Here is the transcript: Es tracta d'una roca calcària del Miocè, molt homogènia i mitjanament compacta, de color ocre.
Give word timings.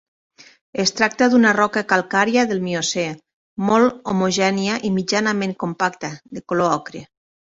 Es 0.83 0.91
tracta 0.99 1.25
d'una 1.33 1.49
roca 1.57 1.83
calcària 1.91 2.45
del 2.51 2.63
Miocè, 2.67 3.03
molt 3.67 3.99
homogènia 4.13 4.79
i 4.89 4.91
mitjanament 4.97 5.53
compacta, 5.65 6.11
de 6.39 6.45
color 6.53 6.75
ocre. 6.79 7.03